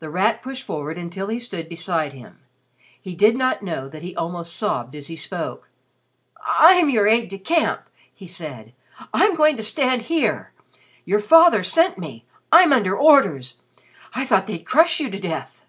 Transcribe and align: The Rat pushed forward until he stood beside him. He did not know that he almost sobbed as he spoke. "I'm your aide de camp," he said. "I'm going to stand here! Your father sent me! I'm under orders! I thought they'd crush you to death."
The 0.00 0.10
Rat 0.10 0.42
pushed 0.42 0.64
forward 0.64 0.98
until 0.98 1.28
he 1.28 1.38
stood 1.38 1.68
beside 1.68 2.12
him. 2.12 2.40
He 3.00 3.14
did 3.14 3.36
not 3.36 3.62
know 3.62 3.88
that 3.88 4.02
he 4.02 4.16
almost 4.16 4.56
sobbed 4.56 4.96
as 4.96 5.06
he 5.06 5.14
spoke. 5.14 5.68
"I'm 6.44 6.90
your 6.90 7.06
aide 7.06 7.26
de 7.28 7.38
camp," 7.38 7.82
he 8.12 8.26
said. 8.26 8.72
"I'm 9.14 9.36
going 9.36 9.56
to 9.56 9.62
stand 9.62 10.02
here! 10.02 10.50
Your 11.04 11.20
father 11.20 11.62
sent 11.62 11.98
me! 11.98 12.24
I'm 12.50 12.72
under 12.72 12.98
orders! 12.98 13.60
I 14.12 14.24
thought 14.26 14.48
they'd 14.48 14.66
crush 14.66 14.98
you 14.98 15.08
to 15.08 15.20
death." 15.20 15.64